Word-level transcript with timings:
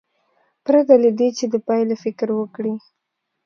پرته 0.65 0.93
له 1.03 1.09
دې 1.19 1.29
چې 1.37 1.45
د 1.53 1.55
پایلو 1.67 1.95
فکر 2.03 2.27
وکړي. 2.39 2.75